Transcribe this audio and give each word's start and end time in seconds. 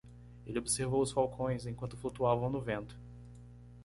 Ele 0.47 0.57
observou 0.57 0.99
os 1.03 1.11
falcões 1.11 1.67
enquanto 1.67 1.95
flutuavam 1.95 2.49
no 2.49 2.59
vento. 2.59 2.97